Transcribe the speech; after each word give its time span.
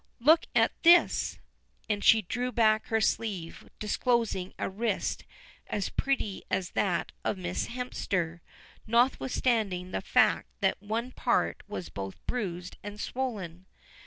Look 0.19 0.47
at 0.55 0.71
this," 0.81 1.37
and 1.87 2.03
she 2.03 2.23
drew 2.23 2.51
back 2.51 2.87
her 2.87 2.99
sleeve, 2.99 3.69
disclosing 3.77 4.51
a 4.57 4.67
wrist 4.67 5.25
as 5.67 5.89
pretty 5.89 6.43
as 6.49 6.71
that 6.71 7.11
of 7.23 7.37
Miss 7.37 7.67
Hemster, 7.67 8.39
notwithstanding 8.87 9.91
the 9.91 10.01
fact 10.01 10.47
that 10.59 10.81
one 10.81 11.11
part 11.11 11.61
was 11.67 11.89
both 11.89 12.15
bruised 12.25 12.77
and 12.81 12.99
swollen. 12.99 13.67